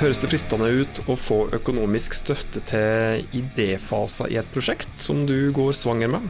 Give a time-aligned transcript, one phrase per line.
[0.00, 5.50] Høres det fristende ut å få økonomisk støtte til idéfaser i et prosjekt som du
[5.52, 6.24] går svanger med?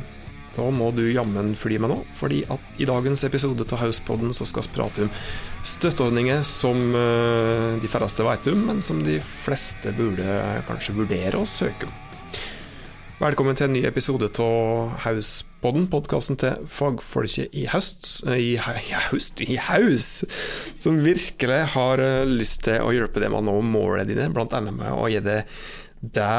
[0.57, 4.49] Da må du jammen fly med nå, fordi at i dagens episode av Hauspodden så
[4.51, 5.13] skal vi prate om
[5.63, 11.47] støtteordninger som eh, de færreste vet om, men som de fleste burde kanskje vurdere å
[11.47, 12.10] søke om.
[13.21, 19.43] Velkommen til en ny episode av Hauspodden, podkasten til fagfolket i høst I, i høst,
[19.45, 20.07] i haus!
[20.81, 24.63] Som virkelig har eh, lyst til å hjelpe deg med å nå målene dine, bl.a.
[24.65, 25.53] med å gi deg
[26.01, 26.31] det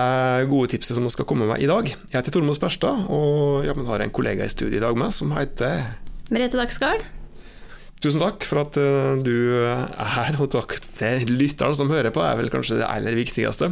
[0.49, 1.85] gode tipset som vi skal komme med i dag.
[1.85, 5.37] Jeg heter Tormod Sperstad, og ja, har en kollega i studiet i dag med som
[5.37, 5.85] heter
[6.33, 7.05] Merete Dagsgaard.
[8.01, 9.35] Tusen takk for at uh, du
[9.69, 9.85] er
[10.17, 13.69] her, og takk til lytteren som hører på, er vel kanskje det aller viktigste.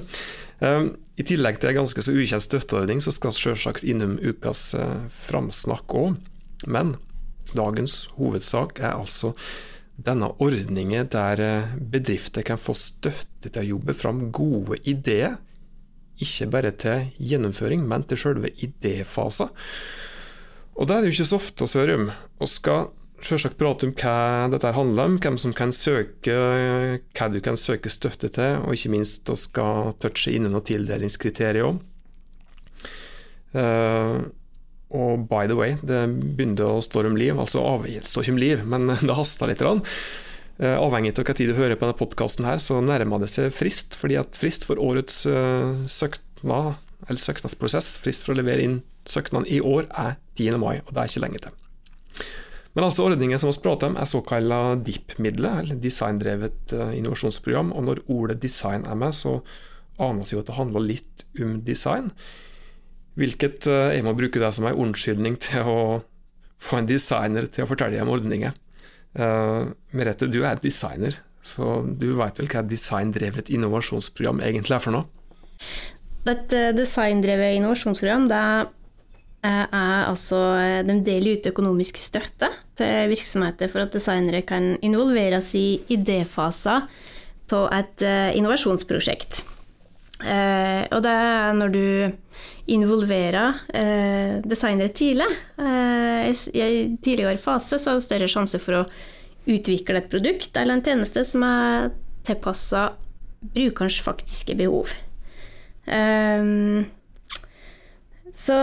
[1.20, 5.10] I tillegg til en ganske så ukjent støtteordning, så skal vi selvsagt innom ukas uh,
[5.12, 6.16] framsnakk òg.
[6.68, 6.96] Men
[7.52, 9.34] dagens hovedsak er altså
[10.00, 15.36] denne ordningen der uh, bedrifter kan få støtte til å jobbe fram gode ideer
[16.20, 19.52] ikke bare til gjennomføring, men til selve idéfasen.
[20.76, 22.10] Og det er det jo ikke så ofte å hører om.
[22.40, 22.90] Vi skal
[23.28, 26.36] selvsagt prate om hva dette handler om, hvem som kan søke,
[27.18, 31.68] hva du kan søke støtte til, og ikke minst vi skal touche innom noen tildelingskriterier
[31.68, 31.80] òg.
[33.50, 34.30] Uh,
[34.94, 36.02] og by the way, det
[36.38, 37.38] begynner å stå om liv.
[37.38, 39.64] Altså avgitt står ikke om liv, men det haster litt.
[39.64, 43.98] Uh, avhengig av hva tid du hører på denne podkasten, så nærmer det seg frist.
[44.00, 49.50] fordi at frist for årets uh, søknad, eller søknadsprosess, frist for å levere inn søknaden
[49.50, 50.60] i år, er 10.
[50.62, 51.58] mai, og det er ikke lenge til.
[52.78, 57.74] Men altså ordningen som vi prater om, er såkalla DIP-midler, eller designdrevet uh, innovasjonsprogram.
[57.74, 59.40] Og når ordet design er med, så
[60.00, 62.12] aner vi jo at det handler litt om design.
[63.20, 65.80] Hvilket uh, jeg må bruke det som en unnskyldning til å
[66.62, 68.54] få en designer til å fortelle om ordninger.
[69.18, 74.84] Uh, Merete, du er designer, så du vet vel hva et designdrevet innovasjonsprogram egentlig er
[74.84, 75.08] for noe?
[76.30, 78.68] Et designdrevet innovasjonsprogram det er
[79.44, 80.40] altså
[80.88, 86.90] De deler ut økonomisk støtte til virksomheter for at designere kan involveres i idéfaser
[87.56, 88.04] av et
[88.36, 89.46] innovasjonsprosjekt.
[90.20, 91.86] Og det er når du
[92.70, 93.62] involverer
[94.46, 98.86] designere tidlig, i en tidligere fase, så er det større sjanse for å
[99.50, 101.90] utvikle et produkt eller en tjeneste som er
[102.28, 102.90] tilpassa
[103.56, 104.92] brukerens faktiske behov.
[108.36, 108.60] Så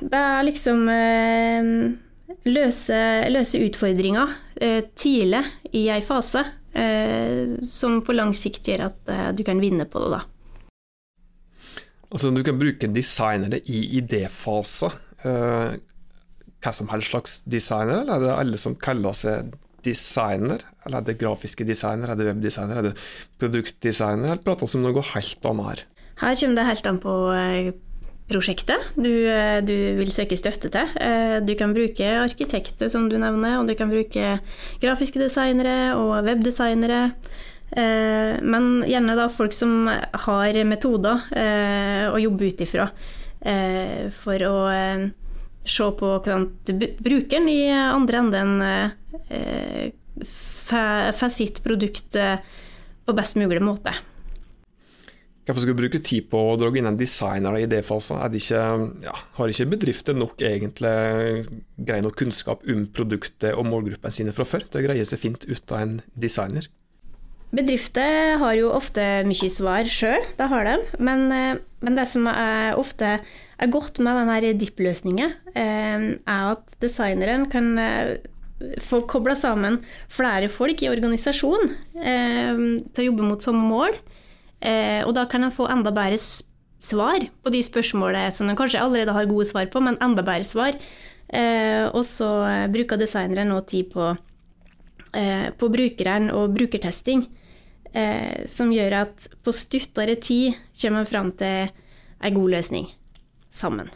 [0.00, 0.84] det er liksom
[2.48, 2.98] løse,
[3.30, 4.34] løse utfordringer
[4.98, 5.44] tidlig
[5.76, 6.44] i ei fase,
[7.66, 10.22] som på lang sikt gjør at du kan vinne på det, da.
[12.12, 14.90] Altså Du kan bruke designere i idéfase.
[15.24, 20.60] Hva som helst slags designer, eller er det alle som kaller seg designer?
[20.86, 22.92] Eller er det grafiske designer, er det webdesigner, er det
[23.40, 25.82] produktdesigner, eller prater vi om noe helt annet her?
[26.22, 27.14] Her kommer det helt an på
[28.30, 29.10] prosjektet du,
[29.66, 30.92] du, vil søke støtte til.
[31.46, 34.36] Du kan bruke arkitekter, som du nevner, og du kan bruke
[34.82, 37.08] grafiske designere og webdesignere.
[37.72, 41.26] Men gjerne da folk som har metoder
[42.12, 42.88] å jobbe ut ifra
[44.16, 44.56] for å
[45.64, 48.62] se på brukeren i andre enden
[50.62, 52.16] får sitt produkt
[53.06, 53.96] på best mulig måte.
[55.42, 58.20] Hvorfor skal du bruke tid på å dra inn en designer i det fasen?
[58.38, 58.60] Ikke,
[59.02, 60.92] ja, har ikke bedrifter nok egentlig
[61.82, 65.46] grei nok kunnskap om produktet og målgruppene sine fra før til å greie seg fint
[65.48, 66.70] ut av en designer?
[67.52, 70.76] Bedrifter har jo ofte mye svar sjøl, det har de.
[71.02, 75.28] Men, men, det som er ofte er godt med denne DIP-løsninga,
[75.58, 77.74] er at designeren kan
[78.80, 83.98] få kobla sammen flere folk i organisasjonen til å jobbe mot samme mål.
[84.62, 86.18] Eh, og da kan en få enda bedre
[86.82, 90.46] svar på de spørsmålene som en kanskje allerede har gode svar på, men enda bedre
[90.46, 90.78] svar.
[91.32, 92.28] Eh, og så
[92.72, 94.10] bruker designere nå tid på,
[95.16, 97.26] eh, på brukeren og brukertesting,
[97.94, 101.72] eh, som gjør at på stuttere tid kommer en fram til
[102.22, 102.88] en god løsning
[103.50, 103.90] sammen.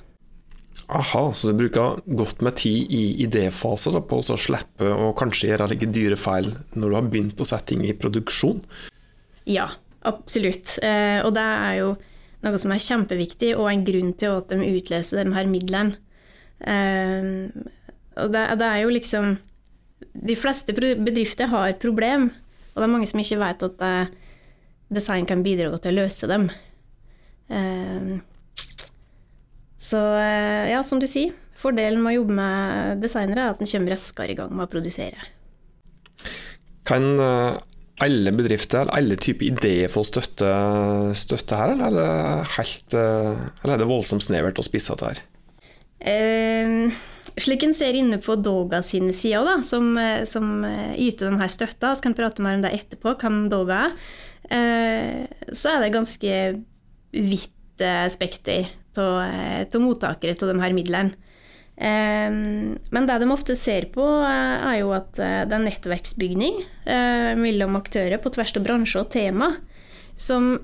[0.89, 5.71] Aha, så du bruker godt med tid i idéfase på å slippe å kanskje gjøre
[5.73, 8.61] like dyre feil når du har begynt å sette ting i produksjon?
[9.47, 9.71] Ja,
[10.07, 10.77] Absolutt.
[10.85, 11.95] Eh, og det er jo
[12.47, 15.99] noe som er kjempeviktig, og en grunn til at de utløser de her midlene.
[16.61, 17.49] Eh,
[18.17, 19.35] og det, det, er jo liksom
[20.25, 22.31] De fleste bedrifter har problem,
[22.73, 23.97] og det er mange som ikke vet at det,
[24.97, 26.49] design kan bidra til å løse dem.
[27.51, 28.17] Eh,
[29.87, 30.01] så
[30.67, 34.33] ja, som du sier, fordelen med å jobbe med designere er at en kommer raskere
[34.33, 35.29] i gang med å produsere.
[36.87, 37.07] Kan
[38.05, 40.51] alle bedrifter alle typer ideer får støtte,
[41.17, 45.23] støtte her, eller er det, helt, eller er det voldsomt snevert og spissete her?
[46.07, 46.93] Uh,
[47.41, 49.97] slik en ser inne på Doga sine sider, da, som,
[50.29, 50.61] som
[50.93, 53.97] yter denne støtta, så kan prate mer om det etterpå, hvem Doga er,
[54.53, 56.41] uh, så er det ganske
[57.17, 61.17] vidt eh, spekter av mottakere av de her midlene.
[61.77, 66.63] Men det de ofte ser på, er jo at det er nettverksbygning
[67.37, 69.51] mellom aktører på tvers av bransje og tema,
[70.17, 70.55] som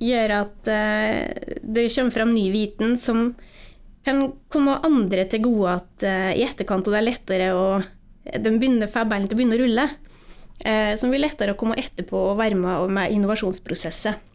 [0.00, 3.34] gjør at det kommer fram ny viten som
[4.06, 6.06] kan komme andre til gode at
[6.38, 7.66] i etterkant og det er lettere å
[8.22, 9.86] de begynner fabelen til å begynne å rulle.
[11.00, 14.28] Som blir lettere å komme etterpå og være med med innovasjonsprosesset.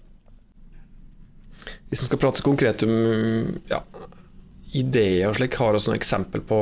[1.88, 2.94] Hvis en skal prate konkret om
[3.72, 3.80] ja,
[4.76, 6.60] ideer og slik, har også noen eksempel på,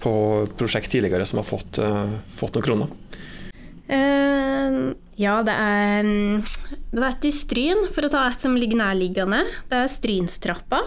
[0.00, 0.14] på
[0.58, 2.92] prosjekt tidligere som har fått, uh, fått noen kroner?
[3.84, 6.06] Uh, ja, det er
[6.40, 9.42] Det var et i Stryn, for å ta et som ligger nærliggende.
[9.70, 10.82] Det er Strynstrappa.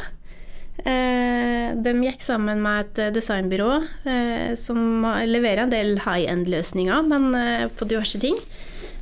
[0.78, 7.70] Uh, de gikk sammen med et designbyrå uh, som leverer en del high end-løsninger, men
[7.78, 8.38] på diverse ting.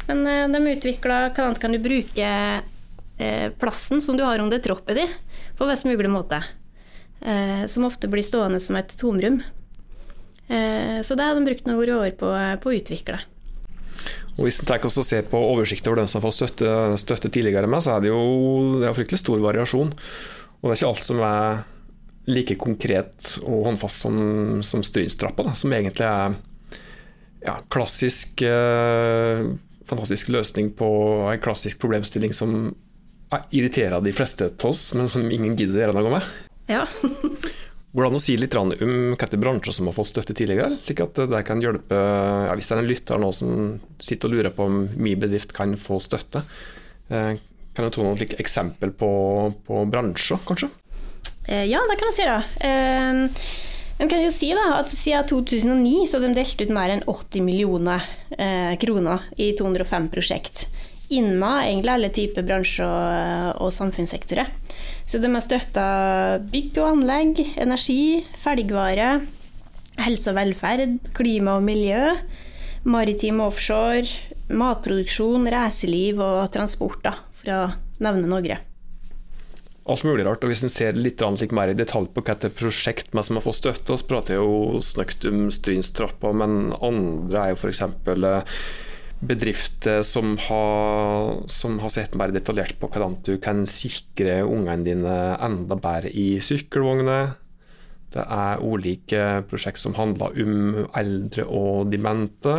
[0.05, 2.27] Men de utvikla hvordan kan du bruke
[3.57, 5.13] plassen som du har under troppet din,
[5.57, 6.43] på best mulig måte.
[7.21, 9.41] Eh, som ofte blir stående som et tomrom.
[10.47, 12.31] Eh, så det har de brukt noen år på,
[12.61, 13.19] på å utvikle.
[14.35, 16.71] Og Hvis en tenker å se på oversikten over dem som har fått støtte,
[17.01, 19.93] støtte, tidligere, med, så er det jo det er fryktelig stor variasjon.
[20.59, 21.63] Og det er ikke alt som er
[22.25, 24.17] like konkret og håndfast som,
[24.65, 26.35] som Strynstrappa, som egentlig er
[27.45, 29.45] ja, klassisk eh,
[29.85, 30.89] fantastisk løsning på
[31.29, 32.73] en klassisk problemstilling som
[33.53, 36.29] irriterer de fleste av oss, men som ingen gidder å gjøre noe med.
[36.67, 36.85] Ja.
[37.95, 40.81] Går det an å si litt om hvilke bransjer som har fått støtte tidligere?
[40.83, 43.51] slik at det kan hjelpe, ja, Hvis det er en lytter nå som
[44.03, 46.41] sitter og lurer på om min bedrift kan få støtte,
[47.07, 47.37] eh,
[47.75, 49.11] kan du ta noen eksempel på,
[49.63, 50.67] på, bransjer, kanskje?
[51.47, 52.27] Eh, ja, det kan jeg si.
[52.27, 52.37] da.
[52.67, 53.47] Eh,
[54.01, 57.05] man kan jo si da, at Siden 2009 så har de delt ut mer enn
[57.07, 58.03] 80 millioner
[58.81, 60.65] kroner i 205 prosjekt
[61.13, 64.51] innen alle typer bransjer og, og samfunnssektorer.
[65.05, 65.87] Så de har støtta
[66.51, 69.19] bygg og anlegg, energi, ferdigvare,
[70.01, 72.15] helse og velferd, klima og miljø,
[72.89, 74.09] maritim offshore,
[74.49, 77.05] matproduksjon, reiseliv og transport,
[77.39, 77.59] for å
[78.03, 78.71] nevne noen.
[79.85, 80.41] Alt mulig rart.
[80.41, 81.21] og Hvis en ser litt
[81.53, 84.41] mer i detalj på hva er prosjekt med som har fått støtte, så prater jeg
[84.41, 87.83] jo snøkt om Strynstrappa, men andre er jo f.eks
[89.27, 95.17] bedrifter som har, som har, sett mer detaljert på hvordan du kan sikre ungene dine
[95.43, 97.35] enda bedre i sykkelvogner.
[98.15, 102.55] Det er ulike prosjekt som handler om eldre og demente.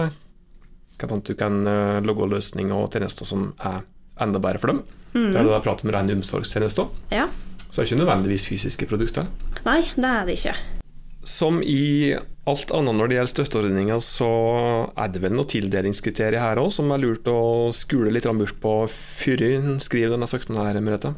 [1.00, 1.62] Hvordan du kan
[2.04, 3.82] logge lage løsninger og tjenester som er
[4.20, 4.84] enda bedre for dem.
[5.16, 5.30] Mm.
[5.32, 6.88] Det er det jeg prater om rene omsorgstjenester.
[7.12, 7.28] Ja.
[7.66, 9.28] Så det er ikke nødvendigvis fysiske produkter.
[9.66, 10.56] Nei, det er det ikke.
[11.26, 12.14] Som i
[12.46, 14.30] alt annet når det gjelder støtteordninger, så
[14.94, 18.74] er det vel noen tildelingskriterier her òg som er lurt å skule litt bort på
[18.92, 21.16] før en skriver denne søknaden her, Merete?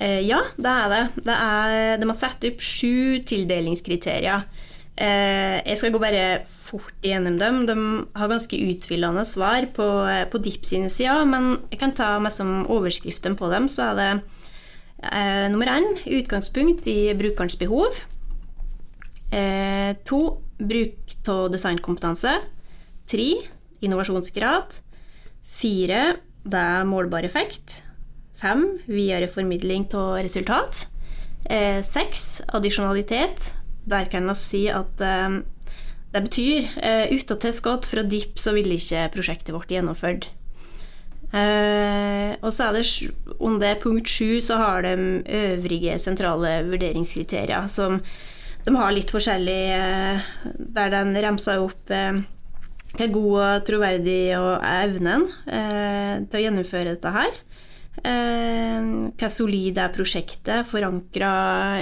[0.00, 1.02] Eh, ja, det er det.
[1.28, 4.46] det er, de har satt opp sju tildelingskriterier.
[4.94, 7.60] Eh, jeg skal gå bare fort gjennom dem.
[7.68, 7.76] De
[8.16, 9.90] har ganske utfyllende svar på,
[10.32, 13.68] på DIP sine sider, men jeg kan ta meg som overskriften på dem.
[13.68, 14.10] Så er det
[15.12, 18.00] eh, nummer én utgangspunkt i brukerens behov.
[19.34, 20.20] Eh, to
[20.58, 22.36] bruk av designkompetanse.
[23.10, 23.30] Tre
[23.82, 24.78] innovasjonsgrad.
[25.50, 26.02] Fire
[26.44, 27.80] det er målbar effekt.
[28.38, 30.86] Fem videreformidling av resultat.
[31.50, 33.52] Eh, seks addisjonalitet.
[33.84, 35.40] Der kan vi si at eh,
[36.14, 40.28] det betyr eh, uten tilskudd fra DIP så ville ikke prosjektet vårt gjennomført.
[41.34, 42.84] Eh, og så er det
[43.42, 47.98] under punkt sju så har de øvrige sentrale vurderingskriterier som
[48.64, 50.30] de har litt forskjellig eh,
[50.76, 52.22] Der den remsa opp eh,
[52.94, 57.40] hva god og troverdig og evnen eh, til å gjennomføre dette her.
[58.04, 61.32] hva solid er prosjektet forankra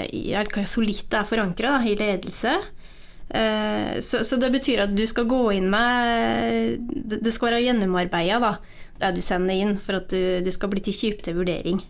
[0.09, 2.55] Eller hva solid det er forankra i ledelse.
[3.33, 8.51] Så, så, det betyr at du skal gå inn med Det skal være gjennomarbeida,
[9.01, 11.81] det du sender inn, for at du, du skal bli tatt opp til vurdering.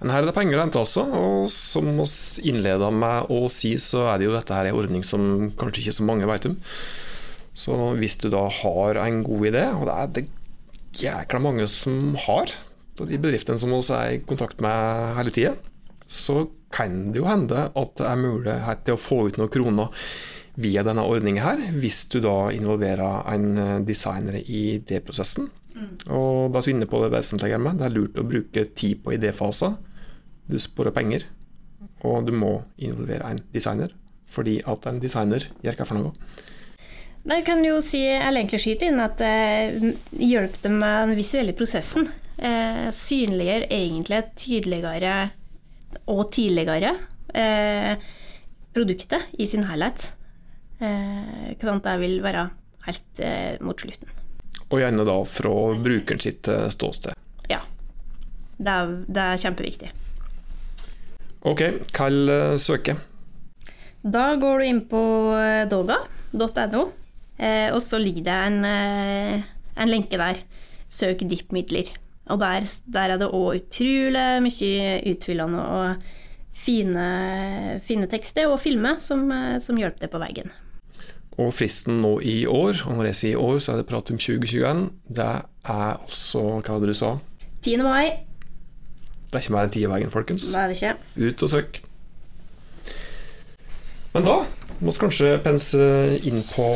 [0.00, 2.06] Men her er det penger å hente også, og som vi
[2.50, 5.96] innleda med å si, så er det jo dette her en ordning som kanskje ikke
[5.96, 6.56] så mange vet om.
[7.56, 10.26] Så hvis du da har en god idé, og det er det
[11.00, 12.52] jækla mange som har,
[12.96, 15.56] de bedriftene som vi er i kontakt med hele tida,
[16.06, 19.92] så kan det jo hende at det er mulighet til å få ut noen kroner
[20.60, 25.48] via denne ordningen her, hvis du da involverer en designer i det prosessen.
[26.06, 27.78] Og da er vi inne på det vesentlige med.
[27.80, 29.78] Det er lurt å bruke tid på idéfasen.
[30.46, 31.26] Du sparer penger,
[32.06, 33.94] og du må involvere en designer.
[34.30, 36.12] Fordi at en designer gjør hva for noe.
[37.26, 41.54] Da kan jo si, eller egentlig skyte inn at det hjelper dem med den visuelle
[41.58, 42.06] prosessen.
[42.36, 45.16] Eh, synliggjør egentlig tydeligere
[46.12, 46.92] og tidligere
[47.34, 47.96] eh,
[48.76, 50.10] produktet i sin helhet.
[50.78, 52.48] Eh, det vil være
[52.86, 54.12] helt eh, mot slutten.
[54.70, 57.14] Og gjerne da fra brukeren sitt eh, ståsted.
[57.50, 57.60] Ja.
[58.56, 59.92] Det er, det er kjempeviktig.
[61.46, 61.62] Ok,
[61.94, 62.24] kall
[62.58, 62.96] søker søke.
[64.06, 65.02] Da går du inn på
[65.34, 66.82] eh, doga.no,
[67.38, 70.42] eh, og så ligger det en, eh, en lenke der.
[70.86, 71.90] Søk DIP-midler.
[72.30, 76.06] Og der, der, er det òg utrolig mye utfyllende og
[76.56, 77.08] fine,
[77.86, 80.54] fine tekster og filmer som, eh, som hjelper deg på veien.
[81.36, 84.16] Og fristen nå i år, og når jeg sier år, så er det prat om
[84.16, 84.86] 2021,
[85.18, 87.18] det er altså Hva hadde du sa?
[87.60, 87.82] 10.
[87.84, 88.22] mai.
[89.26, 90.46] Det er ikke mer enn ti i veien, folkens.
[90.52, 90.94] Det er ikke.
[91.26, 91.80] Ut og søk.
[94.14, 94.36] Men da
[94.80, 95.82] må vi kanskje pense
[96.24, 96.68] inn på,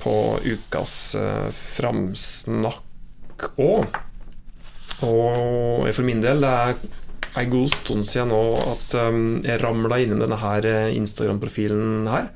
[0.00, 4.00] på ukas uh, framsnakk òg.
[5.02, 6.74] Og for min del, det er
[7.42, 12.30] en god stund siden nå at um, jeg ramla innom denne her Instagram-profilen her.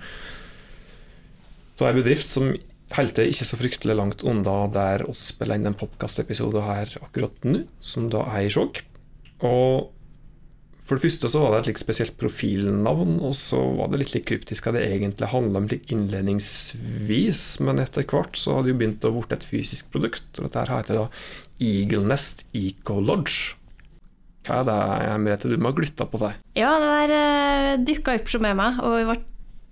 [1.76, 2.54] Er en bedrift som
[2.96, 7.66] holdt ikke så fryktelig langt unna der vi spiller inn en podkastepisode her akkurat nå,
[7.84, 8.80] som da er i sjokk.
[9.44, 9.92] Og
[10.86, 14.14] for det første så var det et litt spesielt profilnavn, og så var det litt,
[14.14, 18.80] litt kryptisk hva det egentlig handla om innledningsvis, men etter hvert så hadde det jo
[18.84, 20.28] begynt å bli et fysisk produkt.
[20.38, 21.06] og Dette her heter da
[21.58, 23.56] Eagle Nest Eco Lodge.
[24.46, 24.80] Hva er det,
[25.24, 26.38] Merete, du må ha glytta på deg?
[26.54, 29.18] Ja, det der uh, dukka opp som med meg, og vi ble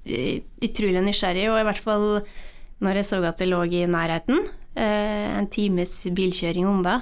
[0.04, 2.06] utrolig nysgjerrig, og i hvert fall
[2.84, 4.44] når jeg så at det lå i nærheten,
[4.76, 7.00] uh, en times bilkjøring unna.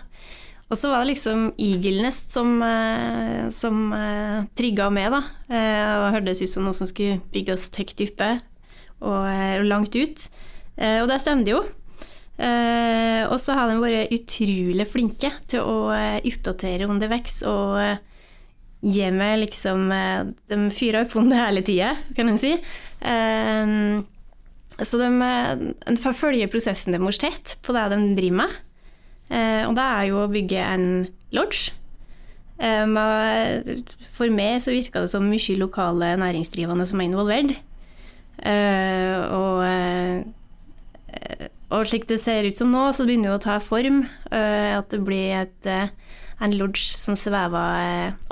[0.72, 3.90] Og så var det liksom Eagle Nest som, uh, som
[4.56, 5.20] trigga meg, da.
[5.52, 8.30] Og hørtes ut som noe som skulle bygges høyt oppe
[9.02, 9.26] og,
[9.66, 10.28] langt ut.
[10.78, 11.58] og det stemte jo.
[12.38, 15.90] og så har de vært utrolig flinke til å
[16.22, 17.98] oppdatere om underveis og
[18.82, 19.86] meg liksom
[20.50, 22.56] De fyrer opp under hele tida, kan en si.
[24.82, 25.08] så de,
[25.86, 28.60] de følger prosessen deres tett på det de driver med.
[29.32, 30.86] Eh, og det er jo å bygge en
[31.34, 31.72] lodge.
[32.62, 32.84] Eh,
[34.14, 37.56] for meg så virka det som mye lokale næringsdrivende som er involvert.
[38.42, 39.62] Eh, og,
[41.72, 44.04] og slik det ser ut som nå, så begynner det å ta form.
[44.32, 45.72] At det blir et,
[46.42, 47.62] en lodge som sveva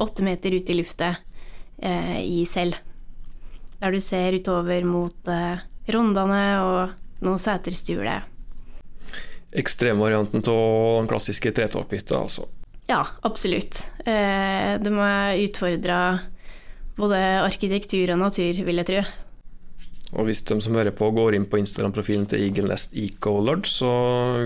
[0.02, 1.14] åtte meter ut i lufta
[1.80, 2.74] i Sel.
[3.80, 5.30] Der du ser utover mot
[5.88, 8.26] Rondane og noen seterstuer
[9.52, 12.46] ekstremvarianten av den klassiske tretopphytta, altså.
[12.86, 13.86] Ja, absolutt.
[13.98, 15.06] Eh, det må
[15.44, 15.96] utfordre
[16.98, 19.02] både arkitektur og natur, vil jeg tro.
[20.10, 23.70] Og hvis de som hører på går inn på Instagram-profilen til Eagle Nest Eco Lodge,
[23.70, 23.90] så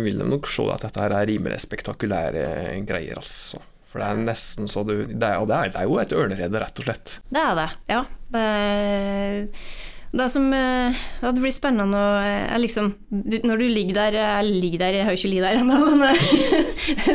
[0.04, 3.62] vil de nok se at dette her er rimelig spektakulære greier, altså.
[3.88, 6.12] For det er nesten så du det er, Og det er, det er jo et
[6.18, 7.18] ørnerede, rett og slett.
[7.30, 8.00] Det er det, ja.
[8.34, 9.44] Det er
[10.14, 14.84] det, som, ja, det blir spennende å eh, liksom, Når du ligger der Jeg ligger
[14.84, 16.12] der, jeg har jo ikke ligget der ennå, men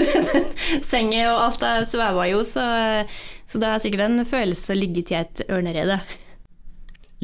[0.89, 2.65] senga og alt det svever jo, så,
[3.43, 6.01] så, det er sikkert en følelse å ligge til et ørnerede.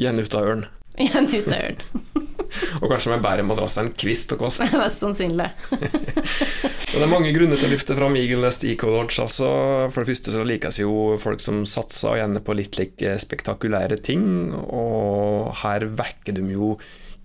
[0.00, 0.66] Gjenuta ørn.
[1.02, 1.80] Igjen en uteørn.
[1.82, 2.26] ørn.
[2.80, 4.64] og kanskje med bedre madrass enn kvist og kvast.
[4.80, 5.48] Mest sannsynlig.
[5.70, 9.18] det er mange grunner til å løfte fram Eagle Nest Eco Lodge.
[9.22, 9.48] Altså.
[9.92, 14.54] For det første så likes jo folk som satser gjerne på litt like spektakulære ting,
[14.54, 16.76] og her vekker de jo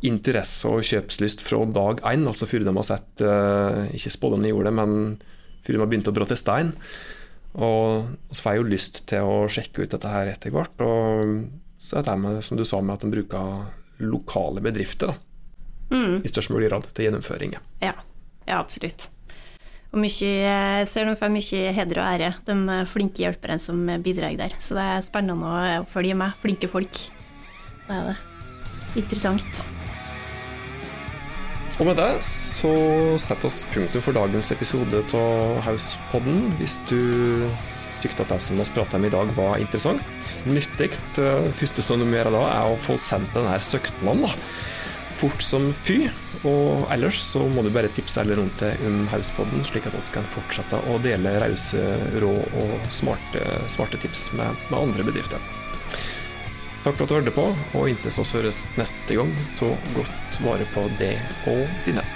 [0.01, 4.71] interesse og kjøpslyst fra dag én, altså før de har sett uh, Ikke de gjorde
[4.71, 4.95] det, men
[5.61, 6.73] før de har begynt å bråte stein.
[7.51, 10.81] Og så får jeg jo lyst til å sjekke ut dette her etter hvert.
[10.81, 11.35] Og
[11.81, 13.65] så er det med, som du sa, med at de bruker
[14.01, 15.17] lokale bedrifter da,
[15.93, 16.21] mm.
[16.21, 17.57] i størst mulig grad til gjennomføring.
[17.81, 17.95] Ja,
[18.45, 19.09] ja absolutt.
[19.91, 24.53] Og mye, ser de får mye heder og ære, de flinke hjelperne som bidrar der.
[24.61, 25.49] Så det er spennende
[25.81, 26.37] å følge med.
[26.39, 27.01] Flinke folk.
[27.89, 28.15] Det er det.
[29.01, 29.65] Interessant.
[31.81, 32.71] Og med det så
[33.19, 36.51] setter oss punktum for dagens episode av Hauspodden.
[36.61, 37.01] Hvis du
[38.03, 40.91] tykte at det som vi prata om i dag, var interessant, nyttig.
[41.15, 44.27] Det første som du må gjøre da, er å få sendt denne søknaden
[45.21, 46.09] fort som fy.
[46.47, 50.03] Og ellers så må du bare tipse alle rundt deg om Hauspodden, slik at vi
[50.15, 51.83] kan fortsette å dele rause
[52.23, 55.51] rå og smarte, smarte tips med, med, andre bedrifter.
[56.81, 57.45] Takk for at du hørte på,
[57.77, 61.13] og inntil vi høres neste gang, ta godt vare på det
[61.51, 62.10] og dine.